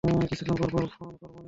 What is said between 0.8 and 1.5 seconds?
Phone করবোনি।